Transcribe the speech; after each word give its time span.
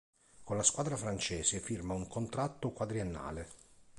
Con 0.43 0.57
la 0.57 0.63
squadra 0.63 0.97
francese 0.97 1.59
firma 1.59 1.93
un 1.93 2.07
contratto 2.07 2.71
quadriennale. 2.71 3.49